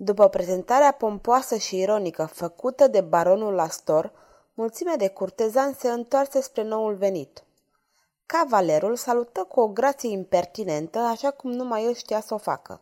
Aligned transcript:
după 0.00 0.28
prezentarea 0.28 0.92
pompoasă 0.92 1.56
și 1.56 1.78
ironică 1.78 2.24
făcută 2.32 2.86
de 2.86 3.00
baronul 3.00 3.58
Astor, 3.58 4.12
mulțimea 4.54 4.96
de 4.96 5.08
curtezani 5.08 5.74
se 5.74 5.88
întoarse 5.88 6.40
spre 6.40 6.62
noul 6.62 6.94
venit. 6.94 7.44
Cavalerul 8.26 8.96
salută 8.96 9.44
cu 9.44 9.60
o 9.60 9.68
grație 9.68 10.10
impertinentă, 10.10 10.98
așa 10.98 11.30
cum 11.30 11.50
numai 11.50 11.84
el 11.84 11.94
știa 11.94 12.20
să 12.20 12.34
o 12.34 12.36
facă. 12.36 12.80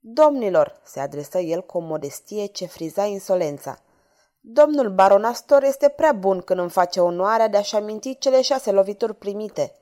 Domnilor, 0.00 0.80
se 0.84 1.00
adresă 1.00 1.38
el 1.38 1.62
cu 1.62 1.76
o 1.76 1.80
modestie 1.80 2.46
ce 2.46 2.66
friza 2.66 3.04
insolența. 3.04 3.78
Domnul 4.40 4.90
baron 4.90 5.24
Astor 5.24 5.62
este 5.62 5.88
prea 5.88 6.12
bun 6.12 6.40
când 6.40 6.60
îmi 6.60 6.70
face 6.70 7.00
onoarea 7.00 7.48
de 7.48 7.56
a-și 7.56 7.76
aminti 7.76 8.18
cele 8.18 8.42
șase 8.42 8.70
lovituri 8.70 9.14
primite. 9.14 9.74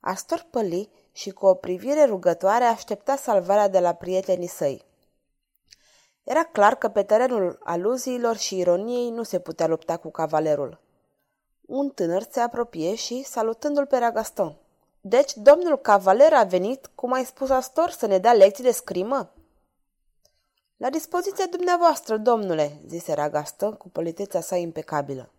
Astor 0.00 0.46
păli 0.50 0.90
și 1.12 1.30
cu 1.30 1.46
o 1.46 1.54
privire 1.54 2.04
rugătoare 2.04 2.64
aștepta 2.64 3.16
salvarea 3.16 3.68
de 3.68 3.78
la 3.78 3.92
prietenii 3.92 4.46
săi. 4.46 4.88
Era 6.24 6.44
clar 6.44 6.74
că 6.74 6.88
pe 6.88 7.02
terenul 7.02 7.58
aluziilor 7.62 8.36
și 8.36 8.58
ironiei 8.58 9.10
nu 9.10 9.22
se 9.22 9.38
putea 9.38 9.66
lupta 9.66 9.96
cu 9.96 10.10
cavalerul. 10.10 10.80
Un 11.60 11.88
tânăr 11.88 12.22
se 12.30 12.40
apropie 12.40 12.94
și, 12.94 13.22
salutându-l 13.22 13.86
pe 13.86 13.98
Ragaston, 13.98 14.56
Deci, 15.00 15.34
domnul 15.34 15.78
cavaler 15.78 16.32
a 16.32 16.42
venit, 16.42 16.90
cum 16.94 17.12
ai 17.12 17.24
spus 17.24 17.50
Astor, 17.50 17.90
să 17.90 18.06
ne 18.06 18.18
dea 18.18 18.32
lecții 18.32 18.64
de 18.64 18.70
scrimă?" 18.70 19.32
La 20.76 20.90
dispoziția 20.90 21.46
dumneavoastră, 21.46 22.16
domnule," 22.16 22.80
zise 22.86 23.12
Ragaston 23.12 23.72
cu 23.72 23.88
politețea 23.88 24.40
sa 24.40 24.56
impecabilă. 24.56 25.30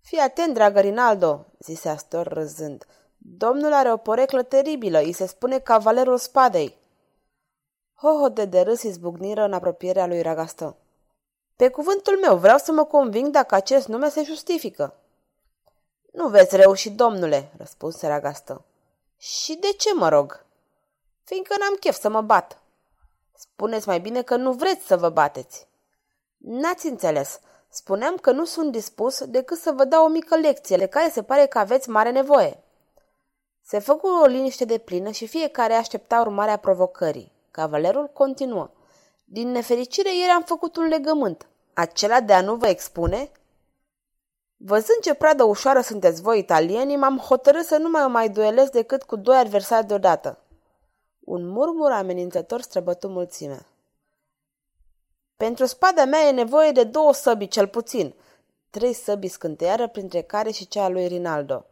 Fii 0.00 0.18
atent, 0.18 0.54
dragă 0.54 0.80
Rinaldo," 0.80 1.46
zise 1.58 1.88
Astor 1.88 2.26
râzând. 2.26 2.86
Domnul 3.18 3.72
are 3.72 3.92
o 3.92 3.96
poreclă 3.96 4.42
teribilă, 4.42 4.98
îi 4.98 5.12
se 5.12 5.26
spune 5.26 5.58
cavalerul 5.58 6.18
spadei. 6.18 6.76
Hohote 7.98 8.44
de 8.44 8.60
râs 8.60 8.82
izbucniră 8.82 9.42
în 9.42 9.52
apropierea 9.52 10.06
lui 10.06 10.22
Ragastă. 10.22 10.76
Pe 11.56 11.68
cuvântul 11.68 12.18
meu, 12.18 12.36
vreau 12.36 12.58
să 12.58 12.72
mă 12.72 12.84
conving 12.84 13.28
dacă 13.28 13.54
acest 13.54 13.88
nume 13.88 14.08
se 14.08 14.22
justifică. 14.22 14.94
Nu 16.12 16.28
veți 16.28 16.56
reuși, 16.56 16.90
domnule, 16.90 17.52
răspunse 17.56 18.06
Ragastă. 18.06 18.64
Și 19.18 19.54
de 19.54 19.66
ce, 19.66 19.94
mă 19.94 20.08
rog? 20.08 20.44
Fiindcă 21.24 21.54
n-am 21.58 21.74
chef 21.80 21.98
să 21.98 22.08
mă 22.08 22.20
bat. 22.20 22.58
Spuneți 23.34 23.88
mai 23.88 24.00
bine 24.00 24.22
că 24.22 24.36
nu 24.36 24.52
vreți 24.52 24.86
să 24.86 24.96
vă 24.96 25.08
bateți. 25.08 25.66
N-ați 26.36 26.86
înțeles. 26.86 27.40
Spuneam 27.68 28.16
că 28.16 28.30
nu 28.30 28.44
sunt 28.44 28.72
dispus 28.72 29.24
decât 29.24 29.58
să 29.58 29.72
vă 29.72 29.84
dau 29.84 30.04
o 30.04 30.08
mică 30.08 30.36
lecție, 30.36 30.76
de 30.76 30.86
care 30.86 31.10
se 31.10 31.22
pare 31.22 31.46
că 31.46 31.58
aveți 31.58 31.88
mare 31.88 32.10
nevoie. 32.10 32.62
Se 33.62 33.78
făcu 33.78 34.06
o 34.06 34.26
liniște 34.26 34.64
de 34.64 34.78
plină 34.78 35.10
și 35.10 35.26
fiecare 35.26 35.74
aștepta 35.74 36.20
urmarea 36.20 36.56
provocării. 36.56 37.34
Cavalerul 37.56 38.06
continuă. 38.06 38.70
Din 39.24 39.50
nefericire, 39.50 40.16
ieri 40.16 40.30
am 40.30 40.42
făcut 40.42 40.76
un 40.76 40.84
legământ. 40.84 41.46
Acela 41.72 42.20
de 42.20 42.32
a 42.32 42.40
nu 42.40 42.54
vă 42.54 42.66
expune? 42.66 43.30
Văzând 44.56 45.00
ce 45.02 45.14
pradă 45.14 45.44
ușoară 45.44 45.80
sunteți 45.80 46.22
voi, 46.22 46.38
italienii, 46.38 46.96
m-am 46.96 47.18
hotărât 47.18 47.64
să 47.64 47.76
nu 47.76 47.88
mai 47.88 48.04
o 48.04 48.08
mai 48.08 48.28
duelez 48.28 48.68
decât 48.68 49.02
cu 49.02 49.16
doi 49.16 49.36
adversari 49.36 49.86
deodată. 49.86 50.38
Un 51.20 51.48
murmur 51.48 51.90
amenințător 51.90 52.60
străbătu 52.60 53.08
mulțimea. 53.08 53.66
Pentru 55.36 55.66
spada 55.66 56.04
mea 56.04 56.20
e 56.20 56.30
nevoie 56.30 56.70
de 56.70 56.84
două 56.84 57.12
săbi, 57.12 57.48
cel 57.48 57.66
puțin. 57.66 58.14
Trei 58.70 58.92
săbi 58.92 59.28
scânteiară, 59.28 59.88
printre 59.88 60.22
care 60.22 60.50
și 60.50 60.68
cea 60.68 60.84
a 60.84 60.88
lui 60.88 61.06
Rinaldo. 61.06 61.64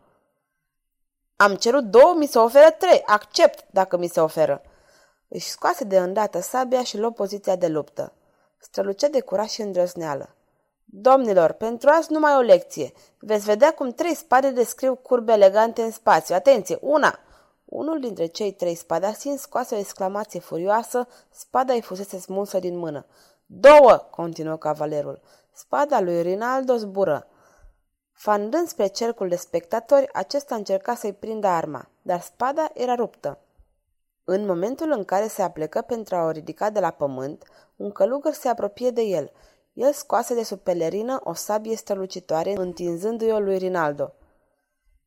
Am 1.37 1.55
cerut 1.55 1.85
două, 1.85 2.15
mi 2.17 2.27
se 2.27 2.39
oferă 2.39 2.71
trei. 2.71 3.03
Accept 3.07 3.67
dacă 3.71 3.97
mi 3.97 4.09
se 4.09 4.21
oferă. 4.21 4.63
Își 5.29 5.49
scoase 5.49 5.85
de 5.85 5.99
îndată 5.99 6.41
sabia 6.41 6.83
și 6.83 6.99
luă 6.99 7.11
poziția 7.11 7.57
de 7.57 7.69
luptă. 7.69 8.13
Strălucea 8.59 9.09
de 9.09 9.21
curaj 9.21 9.49
și 9.49 9.61
îndrăzneală. 9.61 10.35
Domnilor, 10.85 11.53
pentru 11.53 11.89
azi 11.89 12.13
numai 12.13 12.37
o 12.37 12.41
lecție. 12.41 12.93
Veți 13.19 13.45
vedea 13.45 13.75
cum 13.75 13.91
trei 13.91 14.15
spade 14.15 14.51
descriu 14.51 14.95
curbe 14.95 15.33
elegante 15.33 15.83
în 15.83 15.91
spațiu. 15.91 16.35
Atenție! 16.35 16.79
Una! 16.81 17.19
Unul 17.65 18.01
dintre 18.01 18.27
cei 18.27 18.53
trei 18.53 18.75
spadasini 18.75 19.39
scoase 19.39 19.75
o 19.75 19.79
exclamație 19.79 20.41
furioasă, 20.41 21.09
spada 21.31 21.73
îi 21.73 21.81
fusese 21.81 22.19
smulsă 22.19 22.59
din 22.59 22.77
mână. 22.77 23.07
Două! 23.47 24.07
continuă 24.11 24.57
cavalerul. 24.57 25.21
Spada 25.53 26.01
lui 26.01 26.23
Rinaldo 26.23 26.77
zbură. 26.77 27.27
Fandând 28.13 28.69
spre 28.69 28.87
cercul 28.87 29.29
de 29.29 29.37
spectatori, 29.37 30.09
acesta 30.13 30.55
încerca 30.55 30.95
să-i 30.95 31.13
prindă 31.13 31.47
arma, 31.47 31.89
dar 32.03 32.21
spada 32.21 32.71
era 32.75 32.95
ruptă. 32.95 33.39
În 34.25 34.47
momentul 34.47 34.91
în 34.91 35.05
care 35.05 35.27
se 35.27 35.43
aplecă 35.43 35.81
pentru 35.81 36.17
a 36.17 36.25
o 36.25 36.31
ridica 36.31 36.71
de 36.71 36.81
la 36.81 36.91
pământ, 36.91 37.45
un 37.77 37.91
călugăr 37.91 38.33
se 38.33 38.49
apropie 38.49 38.91
de 38.91 39.03
el. 39.03 39.31
El 39.73 39.93
scoase 39.93 40.35
de 40.35 40.43
sub 40.43 40.59
pelerină 40.59 41.21
o 41.25 41.35
sabie 41.35 41.77
strălucitoare, 41.77 42.55
întinzându-i 42.57 43.31
o 43.31 43.39
lui 43.39 43.59
Rinaldo. 43.59 44.13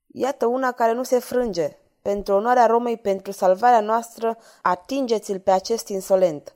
Iată 0.07 0.45
una 0.45 0.71
care 0.71 0.93
nu 0.93 1.03
se 1.03 1.19
frânge. 1.19 1.77
Pentru 2.01 2.33
onoarea 2.33 2.65
Romei, 2.65 2.97
pentru 2.97 3.31
salvarea 3.31 3.79
noastră, 3.79 4.37
atingeți-l 4.61 5.39
pe 5.39 5.51
acest 5.51 5.87
insolent. 5.87 6.55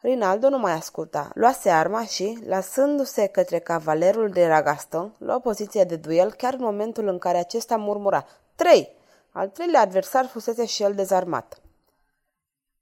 Rinaldo 0.00 0.48
nu 0.48 0.58
mai 0.58 0.72
asculta. 0.72 1.30
Luase 1.34 1.70
arma 1.70 2.04
și, 2.04 2.38
lasându-se 2.46 3.26
către 3.26 3.58
cavalerul 3.58 4.28
de 4.28 4.46
Ragaston, 4.46 5.14
lua 5.18 5.38
poziția 5.38 5.84
de 5.84 5.96
duel 5.96 6.32
chiar 6.32 6.54
în 6.54 6.64
momentul 6.64 7.08
în 7.08 7.18
care 7.18 7.38
acesta 7.38 7.76
murmura. 7.76 8.26
Trei! 8.54 8.88
Al 9.30 9.48
treilea 9.48 9.80
adversar 9.80 10.26
fusese 10.26 10.64
și 10.64 10.82
el 10.82 10.94
dezarmat. 10.94 11.63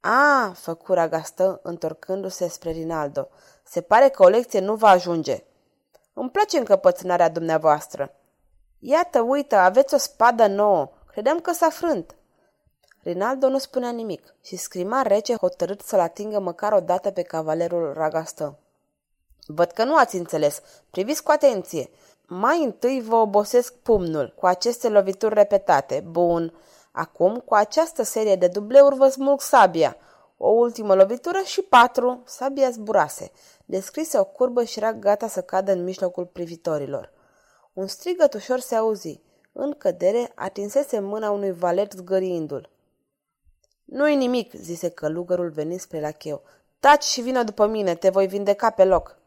A, 0.05 0.53
făcu 0.55 0.93
Ragastă, 0.93 1.61
întorcându-se 1.63 2.49
spre 2.49 2.71
Rinaldo. 2.71 3.29
Se 3.63 3.81
pare 3.81 4.09
că 4.09 4.23
o 4.23 4.29
lecție 4.29 4.61
nu 4.61 4.75
va 4.75 4.89
ajunge. 4.89 5.45
Îmi 6.13 6.31
place 6.31 6.59
încăpățânarea 6.59 7.29
dumneavoastră. 7.29 8.15
Iată, 8.79 9.21
uită, 9.21 9.57
aveți 9.57 9.95
o 9.95 9.97
spadă 9.97 10.47
nouă. 10.47 10.91
Credeam 11.07 11.41
că 11.41 11.53
s-a 11.53 11.69
frânt. 11.69 12.15
Rinaldo 13.03 13.49
nu 13.49 13.59
spunea 13.59 13.91
nimic 13.91 14.35
și 14.45 14.57
scrima 14.57 15.03
rece 15.03 15.35
hotărât 15.35 15.81
să-l 15.81 16.01
atingă 16.01 16.41
măcar 16.41 16.73
o 16.73 16.81
dată 16.81 17.11
pe 17.11 17.23
cavalerul 17.23 17.93
Ragastă. 17.93 18.59
Văd 19.47 19.71
că 19.71 19.85
nu 19.85 19.97
ați 19.97 20.17
înțeles. 20.17 20.61
Priviți 20.91 21.23
cu 21.23 21.31
atenție. 21.31 21.91
Mai 22.27 22.65
întâi 22.65 23.01
vă 23.01 23.15
obosesc 23.15 23.75
pumnul 23.75 24.35
cu 24.37 24.47
aceste 24.47 24.89
lovituri 24.89 25.35
repetate. 25.35 26.05
Bun. 26.11 26.55
Acum, 26.93 27.39
cu 27.39 27.55
această 27.55 28.03
serie 28.03 28.37
de 28.37 28.49
dubleuri, 28.49 28.97
vă 28.97 29.09
smulg 29.09 29.41
sabia. 29.41 29.97
O 30.37 30.49
ultimă 30.49 30.95
lovitură 30.95 31.39
și 31.45 31.63
patru, 31.63 32.23
sabia 32.27 32.71
zburase. 32.71 33.31
Descrise 33.65 34.19
o 34.19 34.25
curbă 34.25 34.65
și 34.65 34.79
era 34.79 34.93
gata 34.93 35.29
să 35.29 35.43
cadă 35.43 35.73
în 35.73 35.85
mijlocul 35.85 36.27
privitorilor. 36.27 37.13
Un 37.73 37.87
strigăt 37.87 38.35
ușor 38.35 38.59
se 38.59 38.75
auzi. 38.75 39.21
În 39.53 39.73
cădere, 39.79 40.33
atinsese 40.35 41.01
mâna 41.01 41.31
unui 41.31 41.53
valet 41.53 41.93
zgăriindu-l. 41.93 42.71
Nu-i 43.85 44.17
nimic, 44.17 44.53
zise 44.53 44.89
călugărul 44.89 45.51
venind 45.51 45.81
spre 45.81 46.01
la 46.01 46.11
cheu. 46.11 46.43
Taci 46.81 47.05
și 47.05 47.21
vină 47.21 47.43
după 47.43 47.67
mine, 47.67 47.95
te 47.95 48.09
voi 48.09 48.27
vindeca 48.27 48.71
pe 48.71 48.85
loc. 48.85 49.19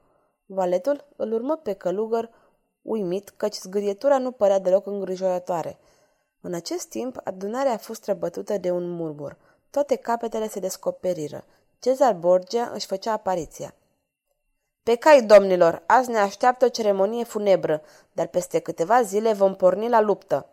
Valetul 0.46 1.06
îl 1.16 1.34
urmă 1.34 1.56
pe 1.56 1.74
călugăr, 1.74 2.30
uimit, 2.82 3.30
căci 3.30 3.56
zgârietura 3.56 4.18
nu 4.18 4.32
părea 4.32 4.60
deloc 4.60 4.86
îngrijorătoare– 4.86 5.78
în 6.46 6.54
acest 6.54 6.90
timp, 6.90 7.18
adunarea 7.24 7.74
a 7.74 7.78
fost 7.78 8.02
străbătută 8.02 8.58
de 8.58 8.72
un 8.72 8.90
murmur. 8.90 9.38
Toate 9.70 9.96
capetele 9.96 10.48
se 10.48 10.60
descoperiră. 10.60 11.46
Cezar 11.80 12.14
Borgia 12.14 12.72
își 12.74 12.86
făcea 12.86 13.12
apariția. 13.12 13.74
Pe 14.84 14.96
cai, 14.96 15.24
domnilor, 15.24 15.84
azi 15.86 16.10
ne 16.10 16.18
așteaptă 16.18 16.66
o 16.66 16.70
ceremonie 16.70 17.24
funebră, 17.24 17.82
dar 18.12 18.28
peste 18.28 18.60
câteva 18.60 19.02
zile 19.02 19.34
vom 19.34 19.56
porni 19.56 19.90
la 19.90 20.02
luptă. 20.02 20.50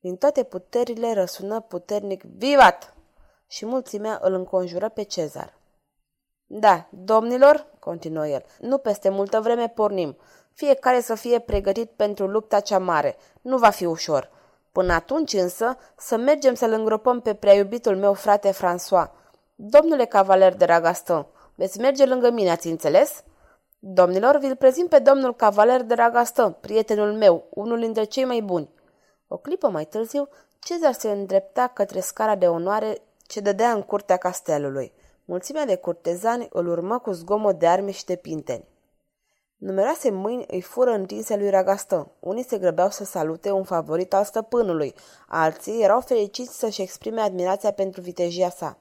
Din 0.00 0.16
toate 0.16 0.42
puterile 0.42 1.12
răsună 1.12 1.60
puternic 1.60 2.22
Vivat! 2.22 2.94
Și 3.46 3.66
mulțimea 3.66 4.18
îl 4.22 4.32
înconjură 4.32 4.88
pe 4.88 5.02
Cezar. 5.02 5.58
Da, 6.46 6.88
domnilor, 6.90 7.66
continuă 7.78 8.26
el, 8.26 8.44
nu 8.60 8.78
peste 8.78 9.08
multă 9.08 9.40
vreme 9.40 9.68
pornim. 9.68 10.16
Fiecare 10.52 11.00
să 11.00 11.14
fie 11.14 11.38
pregătit 11.38 11.90
pentru 11.90 12.26
lupta 12.26 12.60
cea 12.60 12.78
mare. 12.78 13.16
Nu 13.40 13.58
va 13.58 13.70
fi 13.70 13.84
ușor. 13.84 14.30
Până 14.72 14.92
atunci 14.92 15.32
însă 15.32 15.76
să 15.96 16.16
mergem 16.16 16.54
să-l 16.54 16.72
îngropăm 16.72 17.20
pe 17.20 17.34
prea 17.34 17.54
iubitul 17.54 17.96
meu 17.96 18.12
frate 18.12 18.50
François. 18.50 19.10
Domnule 19.54 20.04
cavaler 20.04 20.54
de 20.56 20.64
Ragaston, 20.64 21.26
veți 21.54 21.80
merge 21.80 22.06
lângă 22.06 22.30
mine, 22.30 22.50
ați 22.50 22.68
înțeles? 22.68 23.22
Domnilor, 23.78 24.38
vi-l 24.38 24.56
prezint 24.56 24.88
pe 24.88 24.98
domnul 24.98 25.34
cavaler 25.34 25.82
de 25.82 25.94
Ragastă, 25.94 26.56
prietenul 26.60 27.12
meu, 27.12 27.46
unul 27.50 27.80
dintre 27.80 28.04
cei 28.04 28.24
mai 28.24 28.40
buni. 28.40 28.70
O 29.28 29.36
clipă 29.36 29.68
mai 29.68 29.84
târziu, 29.84 30.28
Cezar 30.60 30.92
se 30.92 31.10
îndrepta 31.10 31.66
către 31.66 32.00
scara 32.00 32.34
de 32.34 32.48
onoare 32.48 33.02
ce 33.26 33.40
dădea 33.40 33.72
în 33.72 33.82
curtea 33.82 34.16
castelului. 34.16 34.92
Mulțimea 35.24 35.66
de 35.66 35.76
curtezani 35.76 36.48
îl 36.52 36.68
urmă 36.68 36.98
cu 36.98 37.10
zgomot 37.10 37.58
de 37.58 37.66
arme 37.66 37.90
și 37.90 38.04
de 38.04 38.16
pinteni. 38.16 38.68
Numeroase 39.60 40.10
mâini 40.10 40.44
îi 40.48 40.60
fură 40.60 40.90
întinse 40.90 41.36
lui 41.36 41.50
Ragastă. 41.50 42.10
Unii 42.20 42.44
se 42.44 42.58
grăbeau 42.58 42.90
să 42.90 43.04
salute 43.04 43.50
un 43.50 43.64
favorit 43.64 44.14
al 44.14 44.24
stăpânului, 44.24 44.94
alții 45.28 45.82
erau 45.82 46.00
fericiți 46.00 46.58
să-și 46.58 46.82
exprime 46.82 47.20
admirația 47.20 47.72
pentru 47.72 48.00
vitejia 48.00 48.50
sa. 48.50 48.78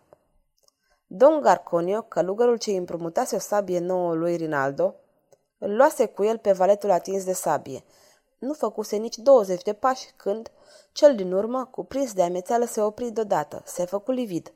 Don 1.07 1.41
Garconio, 1.41 2.01
călugărul 2.01 2.57
ce 2.57 2.69
îi 2.69 2.77
împrumutase 2.77 3.35
o 3.35 3.39
sabie 3.39 3.79
nouă 3.79 4.13
lui 4.13 4.35
Rinaldo, 4.35 4.95
îl 5.57 5.75
luase 5.75 6.05
cu 6.05 6.23
el 6.23 6.37
pe 6.37 6.51
valetul 6.51 6.91
atins 6.91 7.25
de 7.25 7.33
sabie. 7.33 7.83
Nu 8.37 8.53
făcuse 8.53 8.95
nici 8.95 9.17
20 9.17 9.61
de 9.61 9.73
pași 9.73 10.13
când, 10.15 10.51
cel 10.91 11.15
din 11.15 11.31
urmă, 11.31 11.67
cuprins 11.71 12.13
de 12.13 12.23
amețeală, 12.23 12.65
se 12.65 12.81
opri 12.81 13.09
deodată, 13.09 13.61
se 13.65 13.85
făcu 13.85 14.11
livid. 14.11 14.53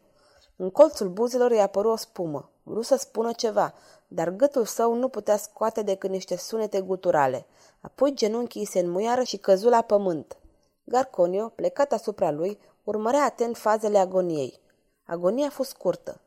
În 0.55 0.69
colțul 0.69 1.09
buzelor 1.09 1.51
îi 1.51 1.61
apăru 1.61 1.89
o 1.89 1.95
spumă. 1.95 2.49
Vreau 2.63 2.81
să 2.81 2.95
spună 2.95 3.31
ceva, 3.31 3.73
dar 4.07 4.29
gâtul 4.29 4.65
său 4.65 4.93
nu 4.93 5.07
putea 5.07 5.37
scoate 5.37 5.81
decât 5.81 6.09
niște 6.09 6.37
sunete 6.37 6.81
guturale. 6.81 7.45
Apoi 7.81 8.13
genunchii 8.13 8.59
îi 8.59 8.67
se 8.67 8.79
înmuiară 8.79 9.23
și 9.23 9.37
căzu 9.37 9.69
la 9.69 9.81
pământ. 9.81 10.37
Garconio, 10.83 11.47
plecat 11.47 11.91
asupra 11.91 12.31
lui, 12.31 12.59
urmărea 12.83 13.23
atent 13.23 13.57
fazele 13.57 13.97
agoniei. 13.97 14.59
Agonia 15.03 15.47
a 15.47 15.49
fost 15.49 15.69
scurtă. 15.69 16.21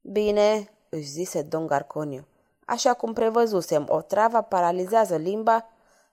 Bine, 0.00 0.70
își 0.88 1.08
zise 1.08 1.42
Don 1.42 1.66
Garconio. 1.66 2.20
Așa 2.64 2.94
cum 2.94 3.12
prevăzusem, 3.12 3.86
o 3.88 4.00
travă 4.00 4.40
paralizează 4.40 5.16
limba 5.16 5.66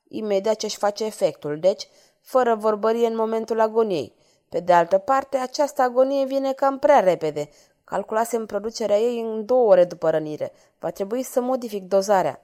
imediat 0.08 0.56
ce 0.56 0.66
își 0.66 0.78
face 0.78 1.06
efectul, 1.06 1.60
deci, 1.60 1.88
fără 2.22 2.56
vorbărie 2.56 3.08
în 3.08 3.16
momentul 3.16 3.60
agoniei. 3.60 4.14
Pe 4.50 4.60
de 4.60 4.74
altă 4.74 4.98
parte, 4.98 5.38
această 5.38 5.82
agonie 5.82 6.26
vine 6.26 6.54
cam 6.54 6.80
prea 6.80 7.00
repede. 7.00 7.50
Calculasem 7.84 8.46
producerea 8.46 8.98
ei 8.98 9.22
în 9.22 9.46
două 9.46 9.68
ore 9.68 9.86
după 9.86 10.10
rănire. 10.10 10.52
Va 10.80 10.90
trebui 10.90 11.24
să 11.24 11.42
modific 11.42 11.84
dozarea. 11.84 12.42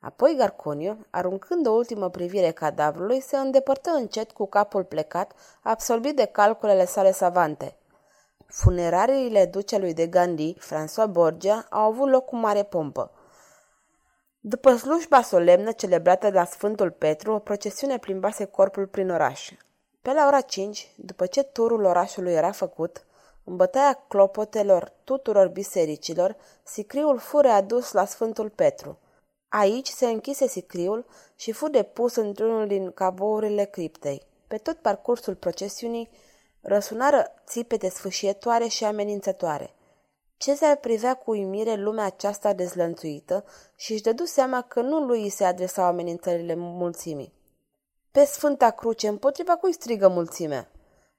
Apoi 0.00 0.34
Garconio, 0.36 0.96
aruncând 1.10 1.66
o 1.66 1.70
ultimă 1.70 2.10
privire 2.10 2.50
cadavrului, 2.50 3.20
se 3.20 3.36
îndepărtă 3.36 3.90
încet 3.90 4.32
cu 4.32 4.46
capul 4.46 4.84
plecat, 4.84 5.32
absorbit 5.62 6.16
de 6.16 6.24
calculele 6.24 6.84
sale 6.84 7.12
savante. 7.12 7.76
Funerariile 8.46 9.46
ducelui 9.46 9.94
de 9.94 10.06
Gandhi, 10.06 10.56
François 10.58 11.10
Borgia, 11.10 11.66
au 11.70 11.82
avut 11.82 12.10
loc 12.10 12.24
cu 12.24 12.36
mare 12.36 12.62
pompă. 12.62 13.10
După 14.40 14.76
slujba 14.76 15.22
solemnă 15.22 15.72
celebrată 15.72 16.30
la 16.30 16.44
Sfântul 16.44 16.90
Petru, 16.90 17.32
o 17.32 17.38
procesiune 17.38 17.98
plimbase 17.98 18.44
corpul 18.44 18.86
prin 18.86 19.10
oraș. 19.10 19.50
Pe 20.06 20.12
la 20.12 20.26
ora 20.26 20.40
5, 20.40 20.92
după 20.96 21.26
ce 21.26 21.42
turul 21.42 21.84
orașului 21.84 22.32
era 22.32 22.50
făcut, 22.50 23.04
în 23.44 23.56
bătaia 23.56 24.04
clopotelor 24.08 24.92
tuturor 25.04 25.48
bisericilor, 25.48 26.36
sicriul 26.62 27.18
fu 27.18 27.38
readus 27.38 27.92
la 27.92 28.04
Sfântul 28.04 28.50
Petru. 28.50 28.98
Aici 29.48 29.88
se 29.88 30.06
închise 30.06 30.46
sicriul 30.46 31.06
și 31.36 31.52
fu 31.52 31.68
depus 31.68 32.14
într-unul 32.14 32.66
din 32.66 32.92
cavourile 32.92 33.64
criptei. 33.64 34.22
Pe 34.46 34.56
tot 34.56 34.76
parcursul 34.76 35.34
procesiunii 35.34 36.10
răsunară 36.60 37.34
țipete 37.46 37.88
sfâșietoare 37.88 38.66
și 38.66 38.84
amenințătoare. 38.84 39.74
Cezar 40.36 40.76
privea 40.76 41.14
cu 41.14 41.30
uimire 41.30 41.74
lumea 41.74 42.04
aceasta 42.04 42.52
dezlănțuită 42.52 43.44
și 43.76 43.92
își 43.92 44.02
dădu 44.02 44.24
seama 44.24 44.62
că 44.62 44.80
nu 44.80 44.98
lui 44.98 45.22
îi 45.22 45.28
se 45.28 45.44
adresau 45.44 45.84
amenințările 45.84 46.54
mulțimii. 46.56 47.35
Pe 48.16 48.24
Sfânta 48.24 48.70
Cruce, 48.70 49.08
împotriva 49.08 49.56
cui 49.56 49.72
strigă 49.72 50.08
mulțimea? 50.08 50.68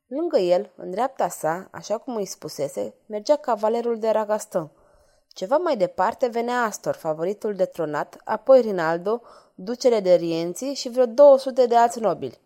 Lângă 0.08 0.38
el, 0.38 0.72
în 0.76 0.92
dreapta 0.92 1.28
sa, 1.28 1.68
așa 1.72 1.98
cum 1.98 2.16
îi 2.16 2.26
spusese, 2.26 2.94
mergea 3.06 3.36
cavalerul 3.36 4.00
de 4.00 4.10
Ragastă. 4.10 4.72
Ceva 5.28 5.58
mai 5.58 5.78
departe 5.78 6.28
venea 6.28 6.62
Astor, 6.62 6.96
favoritul 6.96 7.56
de 7.56 7.66
tronat, 7.66 8.22
apoi 8.24 8.62
Rinaldo, 8.62 9.22
ducele 9.56 10.00
de 10.00 10.14
Rienții 10.14 10.74
și 10.74 10.90
vreo 10.90 11.06
200 11.06 11.66
de 11.66 11.76
alți 11.76 12.00
nobili. 12.00 12.40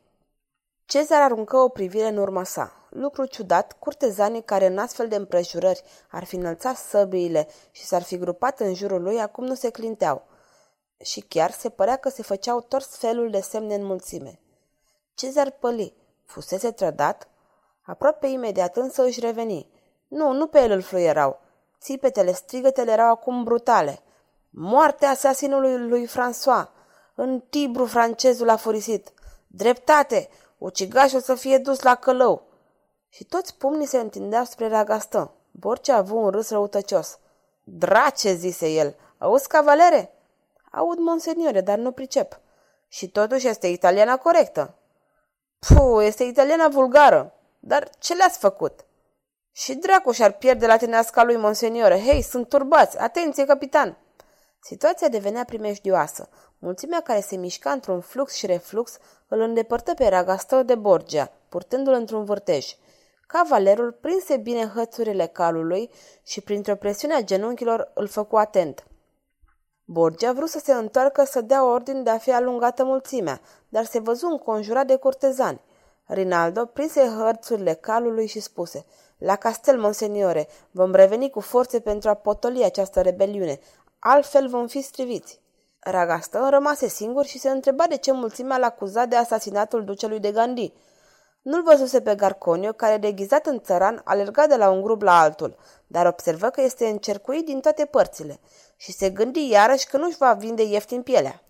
Cezar 0.85 1.21
aruncă 1.21 1.57
o 1.57 1.67
privire 1.67 2.07
în 2.07 2.17
urma 2.17 2.43
sa. 2.43 2.71
Lucru 2.89 3.25
ciudat, 3.25 3.75
curtezanii 3.79 4.43
care 4.43 4.65
în 4.65 4.77
astfel 4.77 5.07
de 5.07 5.15
împrejurări 5.15 5.83
ar 6.09 6.23
fi 6.23 6.35
înălțat 6.35 6.75
săbiile 6.75 7.47
și 7.71 7.85
s-ar 7.85 8.01
fi 8.01 8.17
grupat 8.17 8.59
în 8.59 8.73
jurul 8.73 9.01
lui, 9.01 9.19
acum 9.19 9.45
nu 9.45 9.53
se 9.53 9.69
clinteau. 9.69 10.29
Și 11.01 11.21
chiar 11.21 11.51
se 11.51 11.69
părea 11.69 11.95
că 11.95 12.09
se 12.09 12.21
făceau 12.21 12.61
tot 12.61 12.85
felul 12.85 13.29
de 13.29 13.39
semne 13.39 13.75
în 13.75 13.85
mulțime. 13.85 14.39
Cezar 15.13 15.51
păli. 15.51 15.93
Fusese 16.25 16.71
trădat? 16.71 17.27
Aproape 17.81 18.27
imediat 18.27 18.77
însă 18.77 19.03
își 19.03 19.19
reveni. 19.19 19.69
Nu, 20.07 20.31
nu 20.31 20.47
pe 20.47 20.59
el 20.59 20.71
îl 20.71 20.81
fluierau. 20.81 21.39
Țipetele, 21.81 22.31
strigătele 22.31 22.91
erau 22.91 23.09
acum 23.09 23.43
brutale. 23.43 23.99
Moartea 24.49 25.09
asasinului 25.09 25.87
lui 25.87 26.07
François! 26.07 26.69
În 27.15 27.39
Tibru 27.49 27.85
francezul 27.85 28.49
a 28.49 28.55
furisit. 28.55 29.13
Dreptate! 29.47 30.29
Ucigașul 30.57 31.21
să 31.21 31.35
fie 31.35 31.57
dus 31.57 31.81
la 31.81 31.95
călău! 31.95 32.43
Și 33.09 33.23
toți 33.23 33.57
pumnii 33.57 33.85
se 33.85 33.99
întindeau 33.99 34.43
spre 34.43 34.67
Ragastă. 34.67 35.31
Borcea 35.51 35.93
a 35.93 35.97
avut 35.97 36.17
un 36.17 36.29
râs 36.29 36.49
răutăcios. 36.49 37.19
Drace, 37.63 38.33
zise 38.33 38.69
el, 38.69 38.95
auzi, 39.17 39.47
cavalere? 39.47 40.20
Aud, 40.71 40.97
monseniore, 40.97 41.61
dar 41.61 41.77
nu 41.77 41.91
pricep. 41.91 42.39
Și 42.87 43.09
totuși 43.09 43.47
este 43.47 43.67
italiana 43.67 44.17
corectă. 44.17 44.75
Puh, 45.59 46.05
este 46.05 46.23
italiana 46.23 46.67
vulgară. 46.67 47.33
Dar 47.59 47.89
ce 47.99 48.13
le-ați 48.13 48.37
făcut? 48.37 48.85
Și 49.51 49.75
dracu 49.75 50.11
și-ar 50.11 50.31
pierde 50.31 50.65
la 50.65 50.77
teneasca 50.77 51.23
lui, 51.23 51.35
monseniore. 51.35 51.99
Hei, 51.99 52.21
sunt 52.21 52.49
turbați! 52.49 52.97
Atenție, 52.97 53.45
capitan! 53.45 53.97
Situația 54.63 55.07
devenea 55.07 55.43
primejdioasă. 55.43 56.29
Mulțimea 56.59 57.01
care 57.01 57.19
se 57.19 57.35
mișca 57.35 57.71
într-un 57.71 58.01
flux 58.01 58.33
și 58.33 58.45
reflux 58.45 58.97
îl 59.27 59.39
îndepărtă 59.39 59.93
pe 59.93 60.07
Ragastor 60.07 60.63
de 60.63 60.75
Borgia, 60.75 61.31
purtându-l 61.49 61.93
într-un 61.93 62.23
vârtej. 62.23 62.75
Cavalerul 63.27 63.91
prinse 63.91 64.37
bine 64.37 64.71
hățurile 64.75 65.27
calului 65.27 65.89
și, 66.23 66.41
printr-o 66.41 66.75
presiune 66.75 67.13
a 67.13 67.21
genunchilor, 67.21 67.91
îl 67.93 68.07
făcu 68.07 68.37
atent. 68.37 68.85
Borgia 69.91 70.31
vrut 70.33 70.49
să 70.49 70.59
se 70.63 70.73
întoarcă 70.73 71.23
să 71.23 71.41
dea 71.41 71.65
ordin 71.65 72.03
de 72.03 72.09
a 72.09 72.17
fi 72.17 72.31
alungată 72.31 72.83
mulțimea, 72.83 73.41
dar 73.69 73.85
se 73.85 73.99
văzu 73.99 74.27
înconjurat 74.27 74.87
de 74.87 74.95
curtezani. 74.95 75.61
Rinaldo 76.05 76.65
prinse 76.65 77.01
hărțurile 77.17 77.73
calului 77.73 78.27
și 78.27 78.39
spuse 78.39 78.85
La 79.17 79.35
castel, 79.35 79.79
monseniore, 79.79 80.47
vom 80.71 80.93
reveni 80.93 81.29
cu 81.29 81.39
forțe 81.39 81.79
pentru 81.79 82.09
a 82.09 82.13
potoli 82.13 82.63
această 82.63 83.01
rebeliune, 83.01 83.59
altfel 83.99 84.47
vom 84.47 84.67
fi 84.67 84.81
striviți. 84.81 85.39
Ragastă 85.79 86.47
rămase 86.49 86.87
singur 86.87 87.25
și 87.25 87.39
se 87.39 87.49
întreba 87.49 87.85
de 87.89 87.97
ce 87.97 88.11
mulțimea 88.11 88.57
l-a 88.57 88.65
acuzat 88.65 89.07
de 89.07 89.15
asasinatul 89.15 89.83
ducelui 89.83 90.19
de 90.19 90.31
Gandhi. 90.31 90.73
Nu-l 91.41 91.63
văzuse 91.63 92.01
pe 92.01 92.15
Garconio, 92.15 92.71
care, 92.71 92.97
deghizat 92.97 93.45
în 93.45 93.61
țăran, 93.61 94.01
alerga 94.03 94.47
de 94.47 94.55
la 94.55 94.69
un 94.69 94.81
grup 94.81 95.01
la 95.01 95.19
altul, 95.19 95.55
dar 95.87 96.05
observă 96.05 96.49
că 96.49 96.61
este 96.61 96.87
încercuit 96.87 97.45
din 97.45 97.59
toate 97.59 97.85
părțile 97.85 98.39
și 98.81 98.91
se 98.91 99.09
gândi 99.09 99.49
iarăși 99.49 99.87
că 99.87 99.97
nu-și 99.97 100.17
va 100.17 100.33
vinde 100.33 100.63
ieftin 100.63 101.01
pielea. 101.01 101.41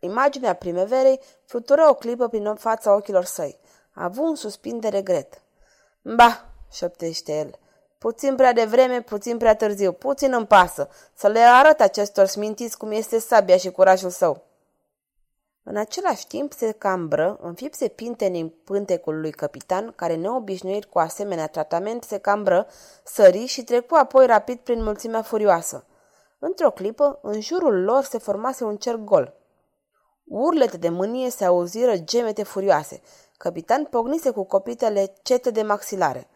Imaginea 0.00 0.52
primăverei 0.52 1.20
flutură 1.44 1.86
o 1.88 1.94
clipă 1.94 2.28
prin 2.28 2.54
fața 2.54 2.94
ochilor 2.94 3.24
săi. 3.24 3.58
A 3.94 4.04
avut 4.04 4.24
un 4.24 4.34
suspin 4.34 4.80
de 4.80 4.88
regret. 4.88 5.42
Ba, 6.02 6.44
șoptește 6.72 7.32
el, 7.32 7.58
puțin 7.98 8.36
prea 8.36 8.52
devreme, 8.52 9.00
puțin 9.00 9.36
prea 9.36 9.56
târziu, 9.56 9.92
puțin 9.92 10.32
îmi 10.32 10.46
pasă, 10.46 10.88
să 11.14 11.28
le 11.28 11.38
arăt 11.38 11.80
acestor 11.80 12.26
smintiți 12.26 12.76
cum 12.76 12.90
este 12.90 13.18
sabia 13.18 13.56
și 13.56 13.70
curajul 13.70 14.10
său. 14.10 14.42
În 15.62 15.76
același 15.76 16.26
timp 16.26 16.52
se 16.52 16.72
cambră, 16.72 17.38
înfipse 17.40 17.88
pintenii 17.88 18.40
în 18.40 18.48
pântecul 18.48 19.20
lui 19.20 19.30
capitan, 19.30 19.92
care 19.96 20.14
neobișnuit 20.14 20.84
cu 20.84 20.98
asemenea 20.98 21.46
tratament 21.46 22.04
se 22.04 22.18
cambră, 22.18 22.66
sări 23.04 23.46
și 23.46 23.62
trecu 23.62 23.94
apoi 23.94 24.26
rapid 24.26 24.58
prin 24.58 24.82
mulțimea 24.82 25.22
furioasă. 25.22 25.86
Într-o 26.38 26.70
clipă, 26.70 27.18
în 27.22 27.40
jurul 27.40 27.82
lor 27.82 28.04
se 28.04 28.18
formase 28.18 28.64
un 28.64 28.76
cer 28.76 28.96
gol. 28.96 29.34
Urlete 30.24 30.76
de 30.76 30.88
mânie 30.88 31.30
se 31.30 31.44
auziră 31.44 31.96
gemete 31.96 32.42
furioase. 32.42 33.00
Capitan 33.36 33.84
pognise 33.84 34.30
cu 34.30 34.44
copitele 34.44 35.12
cete 35.22 35.50
de 35.50 35.62
maxilare. 35.62 36.28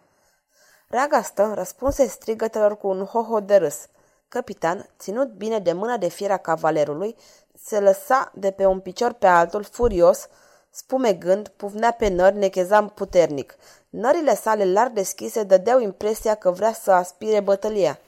Ragastă 0.88 1.52
răspunse 1.54 2.06
strigătelor 2.06 2.76
cu 2.76 2.88
un 2.88 3.04
hoho 3.04 3.40
de 3.40 3.56
râs. 3.56 3.86
Capitan, 4.28 4.88
ținut 4.98 5.28
bine 5.28 5.58
de 5.58 5.72
mâna 5.72 5.96
de 5.96 6.08
fiera 6.08 6.36
cavalerului, 6.36 7.16
se 7.54 7.80
lăsa 7.80 8.32
de 8.34 8.50
pe 8.50 8.66
un 8.66 8.80
picior 8.80 9.12
pe 9.12 9.26
altul, 9.26 9.62
furios, 9.62 10.28
spumegând, 10.70 11.48
pufnea 11.48 11.90
pe 11.90 12.08
nări, 12.08 12.36
necheza 12.36 12.84
puternic. 12.84 13.54
Nările 13.88 14.34
sale 14.34 14.72
larg 14.72 14.92
deschise 14.92 15.42
dădeau 15.42 15.80
impresia 15.80 16.34
că 16.34 16.50
vrea 16.50 16.72
să 16.72 16.92
aspire 16.92 17.40
bătălia. 17.40 17.98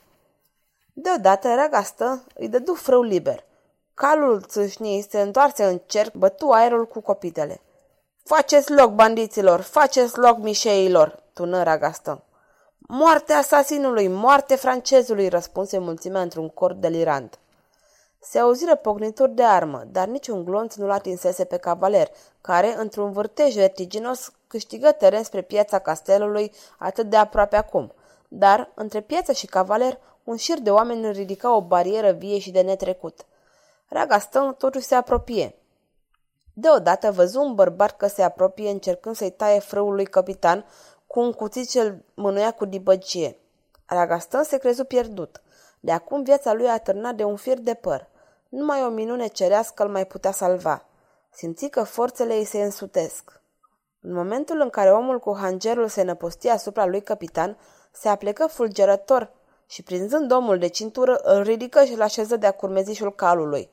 Deodată 0.97 1.53
Ragastă 1.55 2.23
îi 2.35 2.47
dădu 2.47 2.73
frâu 2.73 3.01
liber. 3.01 3.43
Calul 3.93 4.41
țâșnii 4.41 5.07
se 5.09 5.21
întoarse 5.21 5.63
în 5.65 5.81
cerc, 5.85 6.13
bătu 6.13 6.49
aerul 6.49 6.87
cu 6.87 7.01
copitele. 7.01 7.61
Faceți 8.23 8.71
loc, 8.71 8.91
bandiților! 8.91 9.61
Faceți 9.61 10.17
loc, 10.17 10.37
mișeilor!" 10.37 11.23
tună 11.33 11.63
Ragastă. 11.63 12.23
Moarte 12.77 13.33
asasinului! 13.33 14.07
Moarte 14.07 14.55
francezului!" 14.55 15.27
răspunse 15.27 15.77
mulțimea 15.77 16.21
într-un 16.21 16.49
cor 16.49 16.73
delirant. 16.73 17.39
Se 18.19 18.39
auziră 18.39 18.75
pocnituri 18.75 19.31
de 19.31 19.43
armă, 19.43 19.83
dar 19.91 20.07
niciun 20.07 20.43
glonț 20.43 20.75
nu-l 20.75 20.91
atinsese 20.91 21.45
pe 21.45 21.57
cavaler, 21.57 22.09
care, 22.41 22.75
într-un 22.77 23.11
vârtej 23.11 23.55
vertiginos, 23.55 24.31
câștigă 24.47 24.91
teren 24.91 25.23
spre 25.23 25.41
piața 25.41 25.79
castelului 25.79 26.51
atât 26.77 27.09
de 27.09 27.15
aproape 27.17 27.55
acum. 27.55 27.93
Dar, 28.37 28.71
între 28.73 29.01
piață 29.01 29.31
și 29.31 29.45
cavaler, 29.45 29.99
un 30.23 30.35
șir 30.35 30.59
de 30.59 30.71
oameni 30.71 31.11
ridica 31.11 31.55
o 31.55 31.61
barieră 31.61 32.11
vie 32.11 32.39
și 32.39 32.51
de 32.51 32.61
netrecut. 32.61 33.25
Ragaston 33.87 34.55
totuși 34.57 34.85
se 34.85 34.95
apropie. 34.95 35.55
Deodată 36.53 37.11
văzu 37.11 37.41
un 37.41 37.55
bărbat 37.55 37.97
că 37.97 38.07
se 38.07 38.21
apropie 38.23 38.69
încercând 38.69 39.15
să-i 39.15 39.31
taie 39.31 39.59
frâul 39.59 39.93
lui 39.93 40.05
capitan 40.05 40.65
cu 41.07 41.19
un 41.19 41.31
cuțit 41.31 41.69
ce 41.69 42.01
mânuia 42.13 42.51
cu 42.51 42.65
dibăcie. 42.65 43.37
Ragaston 43.85 44.43
se 44.43 44.57
crezu 44.57 44.83
pierdut. 44.83 45.41
De 45.79 45.91
acum 45.91 46.23
viața 46.23 46.53
lui 46.53 46.69
a 46.69 46.77
târnat 46.77 47.15
de 47.15 47.23
un 47.23 47.35
fir 47.35 47.59
de 47.59 47.73
păr. 47.73 48.07
Numai 48.49 48.83
o 48.83 48.89
minune 48.89 49.27
cerească 49.27 49.83
îl 49.83 49.89
mai 49.89 50.05
putea 50.05 50.31
salva. 50.31 50.85
Simți 51.29 51.67
că 51.67 51.83
forțele 51.83 52.35
îi 52.35 52.45
se 52.45 52.63
însutesc. 52.63 53.41
În 54.01 54.13
momentul 54.13 54.59
în 54.59 54.69
care 54.69 54.91
omul 54.91 55.19
cu 55.19 55.35
hangerul 55.37 55.87
se 55.87 56.01
năpostia 56.03 56.53
asupra 56.53 56.85
lui 56.85 57.01
capitan, 57.01 57.57
se 57.95 58.07
aplecă 58.09 58.45
fulgerător 58.47 59.31
și 59.67 59.83
prinzând 59.83 60.31
omul 60.31 60.57
de 60.57 60.67
cintură, 60.67 61.15
îl 61.23 61.41
ridică 61.41 61.83
și 61.83 61.93
îl 61.93 62.01
așeză 62.01 62.35
de-a 62.37 62.51
curmezișul 62.51 63.15
calului. 63.15 63.69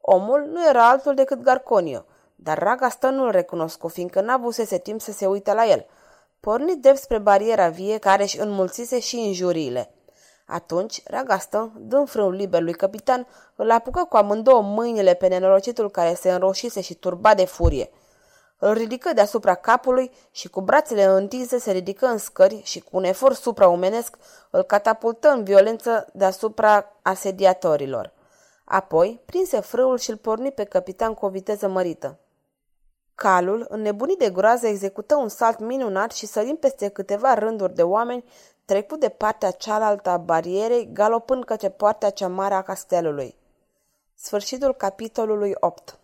Omul 0.00 0.48
nu 0.52 0.68
era 0.68 0.88
altul 0.88 1.14
decât 1.14 1.42
Garconio, 1.42 2.04
dar 2.34 2.58
Raga 2.58 2.88
stă 2.88 3.08
nu-l 3.08 3.30
recunoscu, 3.30 3.88
fiindcă 3.88 4.20
n-avusese 4.20 4.78
timp 4.78 5.00
să 5.00 5.12
se 5.12 5.26
uite 5.26 5.52
la 5.52 5.66
el. 5.66 5.86
Porni 6.40 6.76
drept 6.76 6.98
spre 6.98 7.18
bariera 7.18 7.68
vie 7.68 7.98
care 7.98 8.22
își 8.22 8.40
înmulțise 8.40 9.00
și 9.00 9.26
injuriile. 9.26 9.94
Atunci, 10.46 11.02
Ragastă, 11.04 11.72
dând 11.76 12.08
frâul 12.08 12.34
liber 12.34 12.62
lui 12.62 12.72
capitan, 12.72 13.26
îl 13.56 13.70
apucă 13.70 14.06
cu 14.08 14.16
amândouă 14.16 14.62
mâinile 14.62 15.14
pe 15.14 15.26
nenorocitul 15.26 15.90
care 15.90 16.14
se 16.14 16.32
înroșise 16.32 16.80
și 16.80 16.94
turba 16.94 17.34
de 17.34 17.44
furie. 17.44 17.90
Îl 18.64 18.72
ridică 18.72 19.12
deasupra 19.12 19.54
capului 19.54 20.10
și 20.30 20.48
cu 20.48 20.60
brațele 20.60 21.04
întinse 21.04 21.58
se 21.58 21.72
ridică 21.72 22.06
în 22.06 22.18
scări 22.18 22.60
și 22.64 22.80
cu 22.80 22.96
un 22.96 23.04
efort 23.04 23.36
supraumenesc 23.36 24.16
îl 24.50 24.62
catapultă 24.62 25.28
în 25.28 25.44
violență 25.44 26.06
deasupra 26.12 26.92
asediatorilor. 27.02 28.12
Apoi, 28.64 29.20
prinse 29.24 29.60
frâul 29.60 29.98
și 29.98 30.10
îl 30.10 30.16
porni 30.16 30.52
pe 30.52 30.64
capitan 30.64 31.14
cu 31.14 31.26
o 31.26 31.28
viteză 31.28 31.68
mărită. 31.68 32.18
Calul, 33.14 33.66
înnebunit 33.68 34.18
de 34.18 34.30
groază, 34.30 34.66
execută 34.66 35.16
un 35.16 35.28
salt 35.28 35.58
minunat 35.58 36.12
și 36.12 36.26
sărind 36.26 36.58
peste 36.58 36.88
câteva 36.88 37.34
rânduri 37.34 37.74
de 37.74 37.82
oameni, 37.82 38.24
trecut 38.64 39.00
de 39.00 39.08
partea 39.08 39.50
cealaltă 39.50 40.10
a 40.10 40.16
barierei, 40.16 40.90
galopând 40.92 41.44
către 41.44 41.68
poarta 41.68 42.10
cea 42.10 42.28
mare 42.28 42.54
a 42.54 42.62
castelului. 42.62 43.34
Sfârșitul 44.14 44.74
capitolului 44.74 45.52
8 45.60 45.96